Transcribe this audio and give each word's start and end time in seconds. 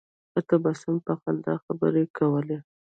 په 0.31 0.39
تبسم 0.49 0.93
په 1.05 1.13
خندا 1.21 1.53
خبرې 1.65 2.03
کولې. 2.17 2.57